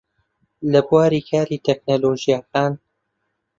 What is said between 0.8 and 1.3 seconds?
بواری